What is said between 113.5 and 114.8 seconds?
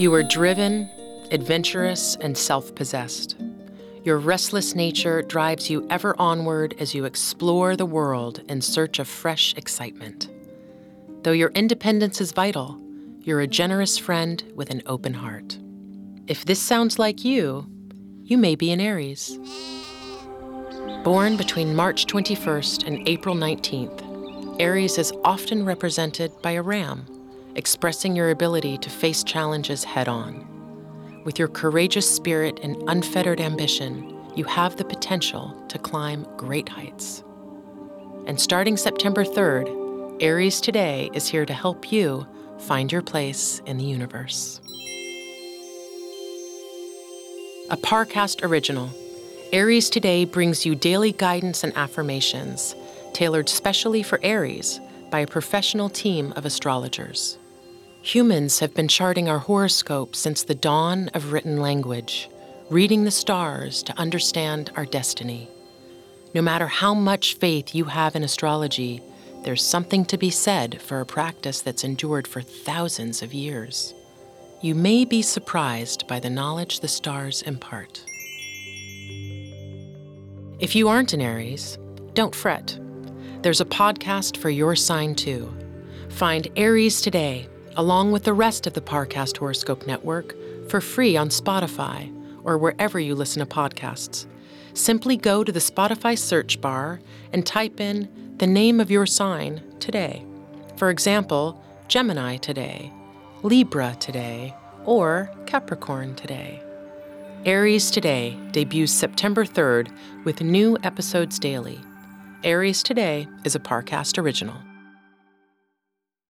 a Parcast original.